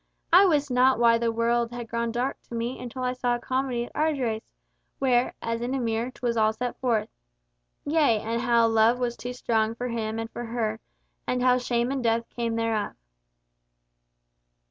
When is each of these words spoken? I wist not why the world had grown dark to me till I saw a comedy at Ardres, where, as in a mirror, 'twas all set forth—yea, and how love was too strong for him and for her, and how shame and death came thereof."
I 0.33 0.47
wist 0.47 0.71
not 0.71 0.97
why 0.97 1.19
the 1.19 1.31
world 1.31 1.69
had 1.71 1.87
grown 1.87 2.11
dark 2.11 2.41
to 2.49 2.55
me 2.55 2.83
till 2.89 3.03
I 3.03 3.13
saw 3.13 3.35
a 3.35 3.39
comedy 3.39 3.85
at 3.85 3.95
Ardres, 3.95 4.41
where, 4.97 5.35
as 5.43 5.61
in 5.61 5.75
a 5.75 5.79
mirror, 5.79 6.09
'twas 6.09 6.35
all 6.35 6.53
set 6.53 6.75
forth—yea, 6.79 8.19
and 8.19 8.41
how 8.41 8.65
love 8.67 8.97
was 8.97 9.15
too 9.15 9.31
strong 9.33 9.75
for 9.75 9.89
him 9.89 10.17
and 10.17 10.31
for 10.31 10.45
her, 10.45 10.79
and 11.27 11.43
how 11.43 11.59
shame 11.59 11.91
and 11.91 12.01
death 12.03 12.27
came 12.31 12.55
thereof." 12.55 12.93